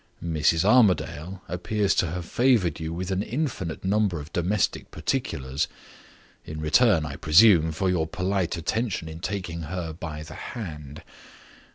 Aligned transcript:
Mrs. 0.23 0.65
Armadale 0.65 1.43
appears 1.47 1.93
to 1.93 2.09
have 2.09 2.25
favored 2.25 2.79
you 2.79 2.91
with 2.91 3.11
an 3.11 3.21
infinite 3.21 3.85
number 3.85 4.19
of 4.19 4.33
domestic 4.33 4.89
particulars 4.89 5.67
in 6.43 6.59
return, 6.59 7.05
I 7.05 7.17
presume, 7.17 7.71
for 7.71 7.87
your 7.87 8.07
polite 8.07 8.57
attention 8.57 9.07
in 9.07 9.19
taking 9.19 9.61
her 9.61 9.93
by 9.93 10.23
the 10.23 10.33
hand. 10.33 11.03